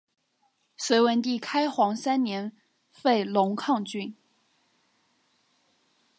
[0.77, 2.53] 隋文帝开皇三年
[2.89, 4.15] 废龙亢郡。